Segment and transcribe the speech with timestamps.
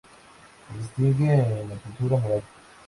[0.71, 2.41] Se distingue en la pintura mural.